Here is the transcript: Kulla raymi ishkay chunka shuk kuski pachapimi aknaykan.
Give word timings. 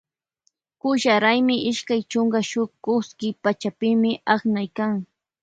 Kulla 0.81 1.15
raymi 1.23 1.55
ishkay 1.71 2.01
chunka 2.11 2.39
shuk 2.49 2.69
kuski 2.83 3.27
pachapimi 3.43 4.11
aknaykan. 4.33 4.93